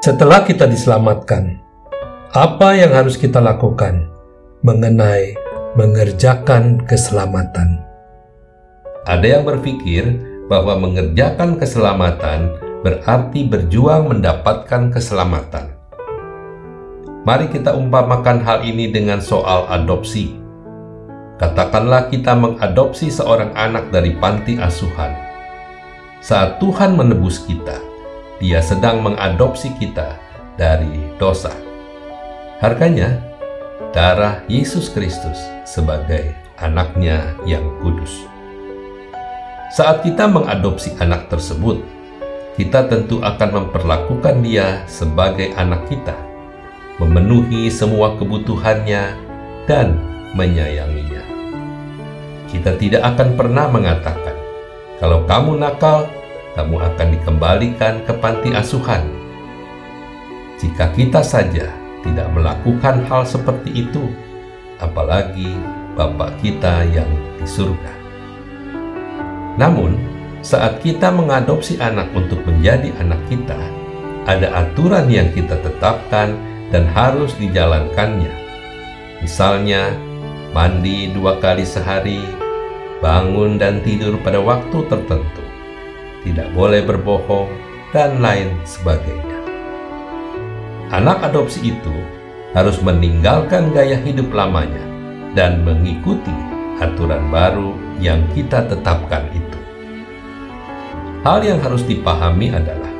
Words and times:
Setelah 0.00 0.48
kita 0.48 0.64
diselamatkan, 0.64 1.60
apa 2.32 2.72
yang 2.72 2.88
harus 2.96 3.20
kita 3.20 3.36
lakukan 3.36 4.08
mengenai 4.64 5.36
mengerjakan 5.76 6.80
keselamatan? 6.88 7.84
Ada 9.04 9.36
yang 9.36 9.44
berpikir 9.44 10.08
bahwa 10.48 10.80
mengerjakan 10.88 11.60
keselamatan 11.60 12.56
berarti 12.80 13.44
berjuang 13.44 14.08
mendapatkan 14.08 14.88
keselamatan. 14.88 15.76
Mari 17.28 17.52
kita 17.52 17.76
umpamakan 17.76 18.40
hal 18.40 18.64
ini 18.64 18.88
dengan 18.88 19.20
soal 19.20 19.68
adopsi. 19.68 20.32
Katakanlah 21.36 22.08
kita 22.08 22.32
mengadopsi 22.40 23.12
seorang 23.12 23.52
anak 23.52 23.92
dari 23.92 24.16
panti 24.16 24.56
asuhan. 24.56 25.12
Saat 26.24 26.56
Tuhan 26.56 26.96
menebus 26.96 27.44
kita, 27.44 27.89
dia 28.40 28.64
sedang 28.64 29.04
mengadopsi 29.04 29.68
kita 29.76 30.16
dari 30.56 31.12
dosa. 31.20 31.52
Harganya, 32.64 33.20
darah 33.92 34.40
Yesus 34.48 34.88
Kristus 34.88 35.36
sebagai 35.68 36.32
anaknya 36.56 37.36
yang 37.44 37.62
kudus. 37.84 38.24
Saat 39.76 40.02
kita 40.02 40.26
mengadopsi 40.26 40.96
anak 40.98 41.28
tersebut, 41.28 41.84
kita 42.56 42.88
tentu 42.88 43.20
akan 43.20 43.64
memperlakukan 43.64 44.42
dia 44.42 44.82
sebagai 44.88 45.52
anak 45.54 45.86
kita, 45.86 46.16
memenuhi 46.96 47.68
semua 47.68 48.16
kebutuhannya, 48.16 49.14
dan 49.68 50.00
menyayanginya. 50.34 51.22
Kita 52.50 52.74
tidak 52.80 53.04
akan 53.14 53.38
pernah 53.38 53.70
mengatakan, 53.70 54.34
"Kalau 54.98 55.22
kamu 55.24 55.62
nakal, 55.62 56.10
kamu 56.58 56.76
akan 56.78 57.08
dikembalikan 57.14 58.02
ke 58.06 58.12
panti 58.18 58.50
asuhan. 58.54 59.06
Jika 60.60 60.92
kita 60.92 61.24
saja 61.24 61.70
tidak 62.04 62.28
melakukan 62.32 63.04
hal 63.08 63.22
seperti 63.24 63.86
itu, 63.86 64.04
apalagi 64.80 65.56
Bapa 65.96 66.32
kita 66.40 66.86
yang 66.88 67.10
di 67.36 67.44
surga. 67.44 67.92
Namun, 69.60 69.98
saat 70.40 70.80
kita 70.80 71.12
mengadopsi 71.12 71.76
anak 71.76 72.08
untuk 72.16 72.40
menjadi 72.48 72.94
anak 73.02 73.20
kita, 73.28 73.58
ada 74.24 74.48
aturan 74.64 75.10
yang 75.12 75.28
kita 75.36 75.58
tetapkan 75.60 76.38
dan 76.72 76.88
harus 76.88 77.34
dijalankannya. 77.36 78.32
Misalnya, 79.20 79.92
mandi 80.56 81.12
dua 81.12 81.36
kali 81.42 81.66
sehari, 81.66 82.24
bangun 83.04 83.60
dan 83.60 83.84
tidur 83.84 84.16
pada 84.24 84.40
waktu 84.40 84.86
tertentu, 84.88 85.44
tidak 86.26 86.48
boleh 86.52 86.84
berbohong, 86.84 87.48
dan 87.90 88.22
lain 88.22 88.54
sebagainya. 88.62 89.38
Anak 90.90 91.22
adopsi 91.26 91.74
itu 91.74 91.94
harus 92.54 92.78
meninggalkan 92.82 93.70
gaya 93.70 93.98
hidup 94.02 94.30
lamanya 94.34 94.82
dan 95.38 95.62
mengikuti 95.62 96.34
aturan 96.82 97.30
baru 97.30 97.74
yang 98.02 98.22
kita 98.34 98.66
tetapkan 98.66 99.26
itu. 99.30 99.58
Hal 101.22 101.44
yang 101.44 101.60
harus 101.60 101.84
dipahami 101.84 102.50
adalah 102.50 102.90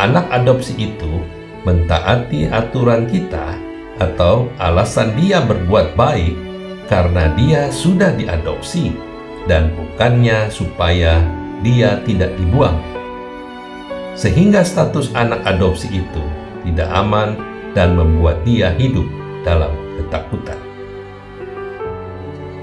anak 0.00 0.30
adopsi 0.32 0.78
itu 0.78 1.20
mentaati 1.66 2.48
aturan 2.48 3.10
kita 3.10 3.58
atau 3.98 4.48
alasan 4.60 5.12
dia 5.18 5.42
berbuat 5.42 5.98
baik 5.98 6.34
karena 6.86 7.32
dia 7.34 7.68
sudah 7.72 8.12
diadopsi 8.14 8.94
dan 9.44 9.72
bukannya 9.76 10.48
supaya 10.48 11.20
dia 11.64 11.98
tidak 12.04 12.36
dibuang. 12.36 12.76
Sehingga 14.14 14.62
status 14.62 15.10
anak 15.16 15.42
adopsi 15.48 15.90
itu 15.90 16.22
tidak 16.62 16.86
aman 16.92 17.34
dan 17.72 17.96
membuat 17.98 18.44
dia 18.46 18.70
hidup 18.76 19.08
dalam 19.42 19.72
ketakutan. 19.98 20.60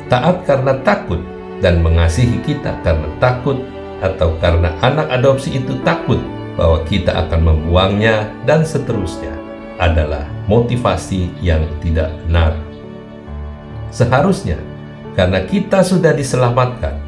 Taat 0.08 0.46
karena 0.46 0.78
takut 0.86 1.20
dan 1.60 1.82
mengasihi 1.82 2.40
kita 2.46 2.78
karena 2.86 3.10
takut 3.18 3.60
atau 4.00 4.38
karena 4.40 4.72
anak 4.80 5.10
adopsi 5.12 5.60
itu 5.60 5.76
takut 5.84 6.22
bahwa 6.56 6.84
kita 6.86 7.16
akan 7.28 7.42
membuangnya 7.42 8.30
dan 8.46 8.62
seterusnya 8.62 9.32
adalah 9.82 10.30
motivasi 10.46 11.32
yang 11.42 11.66
tidak 11.82 12.14
benar. 12.28 12.54
Seharusnya 13.90 14.62
karena 15.18 15.44
kita 15.44 15.84
sudah 15.84 16.16
diselamatkan, 16.16 17.01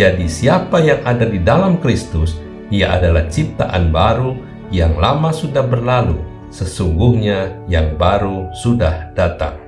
jadi 0.00 0.24
siapa 0.32 0.80
yang 0.80 1.04
ada 1.04 1.28
di 1.28 1.44
dalam 1.44 1.76
Kristus, 1.76 2.40
ia 2.72 2.96
adalah 2.96 3.28
ciptaan 3.28 3.92
baru 3.92 4.32
yang 4.72 4.96
lama 4.96 5.28
sudah 5.28 5.60
berlalu, 5.60 6.16
sesungguhnya 6.48 7.52
yang 7.68 8.00
baru 8.00 8.48
sudah 8.56 9.12
datang. 9.12 9.60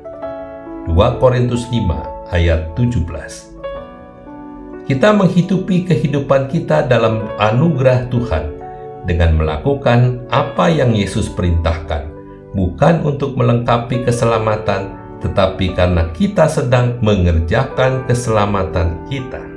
2 0.88 1.20
Korintus 1.20 1.69
5 1.69 2.32
ayat 2.32 2.72
17 2.81 4.88
Kita 4.88 5.12
menghidupi 5.12 5.84
kehidupan 5.84 6.49
kita 6.49 6.88
dalam 6.88 7.28
anugerah 7.37 8.09
Tuhan 8.09 8.56
dengan 9.04 9.37
melakukan 9.37 10.32
apa 10.32 10.72
yang 10.72 10.97
Yesus 10.97 11.28
perintahkan, 11.28 12.09
bukan 12.56 13.04
untuk 13.04 13.37
melengkapi 13.37 14.00
keselamatan, 14.09 14.97
tetapi 15.20 15.76
karena 15.76 16.09
kita 16.16 16.49
sedang 16.49 16.97
mengerjakan 17.04 18.09
keselamatan 18.09 18.97
kita. 19.12 19.51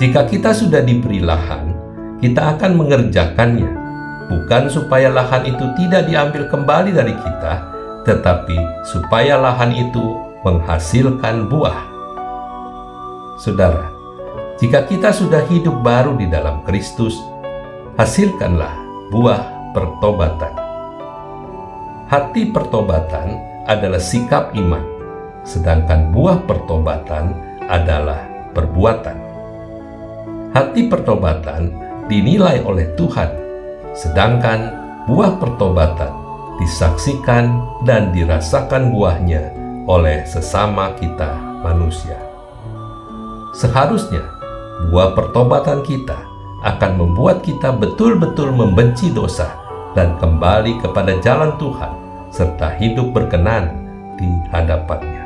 Jika 0.00 0.24
kita 0.24 0.56
sudah 0.56 0.80
diberi 0.80 1.20
lahan, 1.20 1.76
kita 2.16 2.56
akan 2.56 2.80
mengerjakannya, 2.80 3.70
bukan 4.32 4.72
supaya 4.72 5.12
lahan 5.12 5.44
itu 5.44 5.68
tidak 5.76 6.08
diambil 6.08 6.48
kembali 6.48 6.96
dari 6.96 7.12
kita, 7.12 7.54
tetapi 8.08 8.56
supaya 8.88 9.36
lahan 9.36 9.68
itu 9.76 10.16
menghasilkan 10.48 11.44
buah. 11.52 11.84
Saudara, 13.36 13.92
jika 14.56 14.88
kita 14.88 15.12
sudah 15.12 15.44
hidup 15.52 15.84
baru 15.84 16.16
di 16.16 16.24
dalam 16.24 16.64
Kristus, 16.64 17.12
hasilkanlah 18.00 18.72
buah 19.12 19.76
pertobatan. 19.76 20.54
Hati 22.08 22.48
pertobatan 22.48 23.36
adalah 23.68 24.00
sikap 24.00 24.56
iman, 24.56 24.84
sedangkan 25.44 26.08
buah 26.16 26.48
pertobatan 26.48 27.36
adalah 27.68 28.24
perbuatan 28.56 29.31
hati 30.52 30.86
pertobatan 30.86 31.72
dinilai 32.12 32.60
oleh 32.68 32.92
Tuhan, 32.96 33.32
sedangkan 33.96 34.60
buah 35.08 35.40
pertobatan 35.40 36.12
disaksikan 36.60 37.64
dan 37.88 38.12
dirasakan 38.12 38.92
buahnya 38.92 39.56
oleh 39.88 40.22
sesama 40.28 40.92
kita 41.00 41.34
manusia. 41.64 42.20
Seharusnya 43.56 44.22
buah 44.92 45.16
pertobatan 45.16 45.80
kita 45.82 46.20
akan 46.62 46.92
membuat 47.00 47.42
kita 47.42 47.74
betul-betul 47.74 48.52
membenci 48.54 49.10
dosa 49.10 49.56
dan 49.96 50.20
kembali 50.20 50.78
kepada 50.84 51.18
jalan 51.24 51.56
Tuhan 51.56 51.92
serta 52.28 52.76
hidup 52.76 53.12
berkenan 53.12 53.72
di 54.20 54.28
hadapannya. 54.52 55.24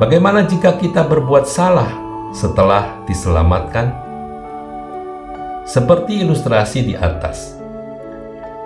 Bagaimana 0.00 0.48
jika 0.48 0.74
kita 0.80 1.06
berbuat 1.06 1.46
salah 1.46 2.11
setelah 2.32 3.04
diselamatkan? 3.04 3.92
Seperti 5.68 6.24
ilustrasi 6.24 6.90
di 6.90 6.94
atas. 6.96 7.60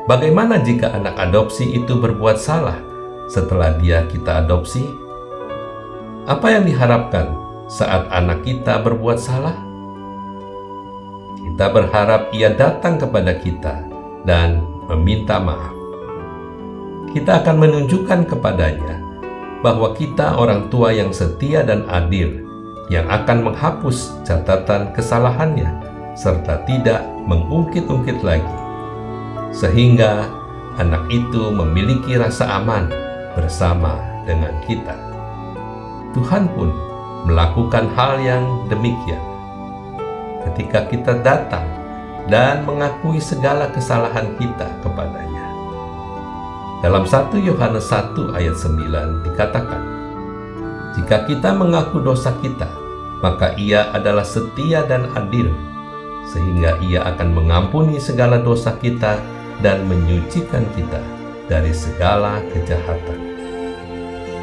Bagaimana 0.07 0.63
jika 0.63 0.95
anak 0.95 1.19
adopsi 1.19 1.75
itu 1.75 1.99
berbuat 1.99 2.39
salah 2.39 2.79
setelah 3.27 3.75
dia 3.77 4.07
kita 4.07 4.47
adopsi? 4.47 4.87
Apa 6.31 6.57
yang 6.57 6.65
diharapkan 6.65 7.35
saat 7.67 8.07
anak 8.15 8.47
kita 8.47 8.79
berbuat 8.87 9.19
salah? 9.19 9.59
Kita 11.43 11.67
berharap 11.75 12.31
ia 12.31 12.55
datang 12.55 13.03
kepada 13.03 13.35
kita 13.35 13.83
dan 14.23 14.63
meminta 14.87 15.43
maaf. 15.43 15.75
Kita 17.11 17.43
akan 17.43 17.57
menunjukkan 17.59 18.31
kepadanya 18.31 19.03
bahwa 19.67 19.91
kita 19.91 20.39
orang 20.39 20.71
tua 20.71 20.95
yang 20.95 21.11
setia 21.11 21.67
dan 21.67 21.83
adil 21.91 22.46
yang 22.87 23.07
akan 23.11 23.51
menghapus 23.51 24.23
catatan 24.23 24.95
kesalahannya 24.95 25.67
serta 26.15 26.63
tidak 26.65 27.03
mengungkit-ungkit 27.27 28.23
lagi, 28.23 28.57
sehingga 29.53 30.31
anak 30.79 31.05
itu 31.11 31.51
memiliki 31.53 32.17
rasa 32.17 32.63
aman 32.63 32.89
bersama 33.35 34.01
dengan 34.25 34.55
kita. 34.65 34.97
Tuhan 36.17 36.49
pun 36.57 36.73
melakukan 37.29 37.91
hal 37.93 38.23
yang 38.23 38.45
demikian 38.71 39.21
ketika 40.47 40.87
kita 40.89 41.13
datang 41.21 41.67
dan 42.31 42.63
mengakui 42.65 43.19
segala 43.19 43.69
kesalahan 43.75 44.31
kita 44.39 44.67
kepadanya. 44.81 45.45
Dalam 46.81 47.03
1 47.03 47.35
Yohanes 47.43 47.91
1 47.91 48.37
ayat 48.37 48.55
9 48.55 49.27
dikatakan, 49.27 49.83
jika 50.97 51.29
kita 51.29 51.53
mengaku 51.53 52.01
dosa 52.01 52.33
kita, 52.41 52.73
maka 53.21 53.53
Ia 53.61 53.93
adalah 53.93 54.25
setia 54.25 54.81
dan 54.89 55.13
adil, 55.13 55.53
sehingga 56.25 56.81
Ia 56.81 57.05
akan 57.13 57.37
mengampuni 57.37 58.01
segala 58.01 58.41
dosa 58.41 58.73
kita 58.81 59.21
dan 59.61 59.85
menyucikan 59.85 60.65
kita 60.73 61.05
dari 61.53 61.77
segala 61.77 62.41
kejahatan. 62.49 63.21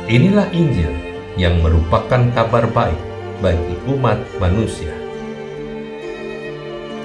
Inilah 0.05 0.45
Injil 0.53 0.94
yang 1.41 1.57
merupakan 1.65 2.21
kabar 2.38 2.69
baik 2.69 3.01
bagi 3.41 3.73
umat 3.89 4.21
manusia. 4.38 4.94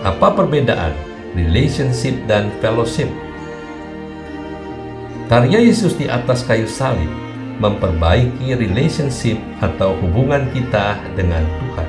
Apa 0.05 0.37
perbedaan 0.37 0.93
relationship 1.33 2.21
dan 2.29 2.53
fellowship? 2.61 3.09
Karya 5.33 5.65
Yesus 5.65 5.97
di 5.97 6.05
atas 6.05 6.45
kayu 6.45 6.69
salib 6.69 7.28
memperbaiki 7.59 8.55
relationship 8.55 9.39
atau 9.59 9.99
hubungan 9.99 10.47
kita 10.55 10.99
dengan 11.19 11.43
Tuhan. 11.43 11.89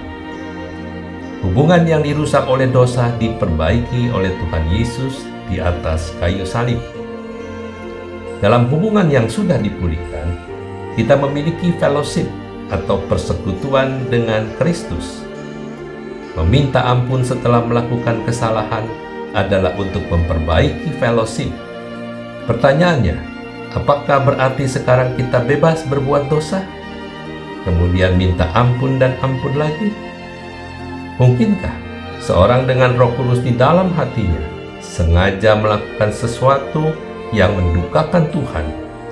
Hubungan 1.39 1.87
yang 1.87 2.01
dirusak 2.03 2.43
oleh 2.49 2.67
dosa 2.67 3.13
diperbaiki 3.15 4.11
oleh 4.11 4.33
Tuhan 4.35 4.65
Yesus 4.75 5.23
di 5.47 5.61
atas 5.61 6.11
kayu 6.19 6.43
salib. 6.43 6.81
Dalam 8.43 8.67
hubungan 8.67 9.07
yang 9.07 9.31
sudah 9.31 9.55
dipulihkan, 9.55 10.35
kita 10.99 11.15
memiliki 11.15 11.71
fellowship 11.79 12.27
atau 12.67 12.99
persekutuan 13.07 14.03
dengan 14.11 14.51
Kristus. 14.59 15.23
Meminta 16.35 16.83
ampun 16.85 17.23
setelah 17.23 17.63
melakukan 17.63 18.23
kesalahan 18.23 18.83
adalah 19.31 19.75
untuk 19.79 20.03
memperbaiki 20.11 20.91
fellowship. 20.99 21.51
Pertanyaannya, 22.47 23.38
apakah 23.73 24.25
berarti 24.25 24.65
sekarang 24.65 25.13
kita 25.13 25.41
bebas 25.45 25.85
berbuat 25.85 26.29
dosa? 26.31 26.65
Kemudian 27.67 28.15
minta 28.15 28.49
ampun 28.55 28.97
dan 28.97 29.13
ampun 29.21 29.53
lagi? 29.53 29.93
Mungkinkah 31.19 31.75
seorang 32.23 32.65
dengan 32.65 32.95
roh 32.95 33.11
kudus 33.19 33.43
di 33.43 33.53
dalam 33.53 33.91
hatinya 33.93 34.39
sengaja 34.79 35.59
melakukan 35.59 36.09
sesuatu 36.15 36.95
yang 37.35 37.53
mendukakan 37.53 38.31
Tuhan 38.31 38.65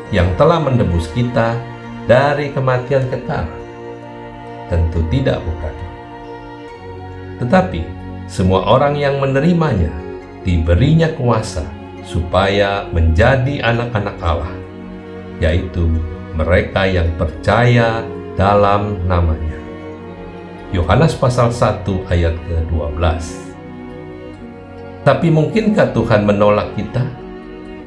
yang 0.09 0.31
telah 0.39 0.63
menebus 0.63 1.11
kita 1.11 1.59
dari 2.07 2.55
kematian 2.55 3.03
kekal? 3.11 3.45
Tentu 4.71 5.03
tidak 5.11 5.43
bukan. 5.43 5.75
Tetapi 7.43 7.81
semua 8.25 8.65
orang 8.65 8.97
yang 8.97 9.19
menerimanya 9.21 9.91
diberinya 10.47 11.11
kuasa 11.15 11.76
supaya 12.07 12.87
menjadi 12.95 13.59
anak-anak 13.59 14.15
Allah, 14.23 14.55
yaitu 15.43 15.91
mereka 16.39 16.87
yang 16.87 17.11
percaya 17.19 18.07
dalam 18.39 19.03
namanya. 19.03 19.59
Yohanes 20.71 21.19
pasal 21.19 21.51
1 21.51 21.83
ayat 22.07 22.35
ke-12. 22.47 23.03
Tapi 25.03 25.27
mungkinkah 25.31 25.91
Tuhan 25.91 26.23
menolak 26.23 26.75
kita? 26.79 27.03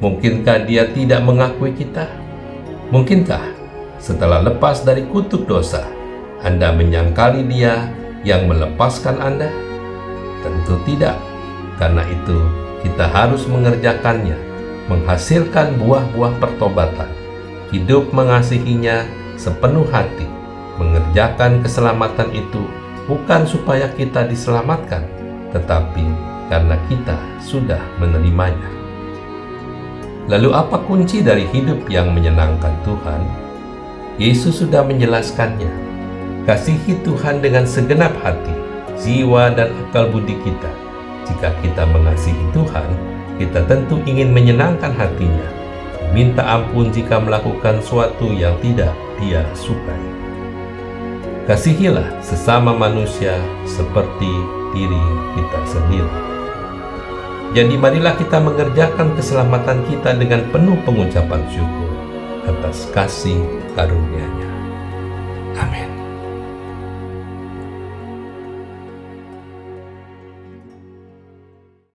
Mungkinkah 0.01 0.65
dia 0.65 0.89
tidak 0.89 1.21
mengakui 1.21 1.73
kita? 1.77 2.09
Mungkinkah 2.89 3.41
setelah 4.01 4.41
lepas 4.41 4.81
dari 4.81 5.05
kutuk 5.05 5.45
dosa, 5.45 5.85
Anda 6.41 6.73
menyangkali 6.73 7.45
dia 7.45 7.85
yang 8.25 8.49
melepaskan 8.49 9.21
Anda? 9.21 9.49
Tentu 10.41 10.81
tidak. 10.89 11.21
Karena 11.77 12.01
itu, 12.09 12.37
kita 12.81 13.05
harus 13.05 13.45
mengerjakannya, 13.45 14.37
menghasilkan 14.89 15.77
buah-buah 15.77 16.33
pertobatan, 16.41 17.09
hidup 17.69 18.09
mengasihinya 18.11 19.05
sepenuh 19.37 19.85
hati, 19.89 20.27
mengerjakan 20.81 21.61
keselamatan 21.61 22.29
itu 22.33 22.65
bukan 23.05 23.45
supaya 23.45 23.89
kita 23.93 24.25
diselamatkan, 24.25 25.05
tetapi 25.53 26.05
karena 26.49 26.75
kita 26.91 27.17
sudah 27.39 27.79
menerimanya. 28.01 28.69
Lalu, 30.29 30.53
apa 30.53 30.77
kunci 30.85 31.25
dari 31.25 31.49
hidup 31.49 31.89
yang 31.89 32.13
menyenangkan 32.13 32.71
Tuhan? 32.85 33.21
Yesus 34.21 34.61
sudah 34.61 34.85
menjelaskannya. 34.85 35.71
Kasihi 36.45 37.01
Tuhan 37.01 37.41
dengan 37.41 37.65
segenap 37.65 38.13
hati, 38.21 38.53
jiwa, 39.01 39.53
dan 39.53 39.73
akal 39.87 40.09
budi 40.13 40.37
kita. 40.45 40.80
Jika 41.31 41.55
kita 41.63 41.87
mengasihi 41.87 42.43
Tuhan, 42.51 42.89
kita 43.39 43.63
tentu 43.63 44.03
ingin 44.03 44.35
menyenangkan 44.35 44.91
hatinya, 44.91 45.47
minta 46.11 46.43
ampun 46.43 46.91
jika 46.91 47.23
melakukan 47.23 47.79
suatu 47.79 48.35
yang 48.35 48.59
tidak 48.59 48.91
dia 49.15 49.47
sukai. 49.55 50.03
Kasihilah 51.47 52.19
sesama 52.19 52.75
manusia 52.75 53.33
seperti 53.63 54.29
diri 54.75 55.03
kita 55.39 55.59
sendiri. 55.65 56.15
Jadi 57.51 57.75
marilah 57.75 58.15
kita 58.15 58.39
mengerjakan 58.39 59.11
keselamatan 59.15 59.83
kita 59.87 60.15
dengan 60.15 60.47
penuh 60.51 60.79
pengucapan 60.87 61.43
syukur 61.51 61.91
atas 62.47 62.87
kasih 62.95 63.43
karunia-Nya. 63.75 64.51
Amin. 65.59 66.00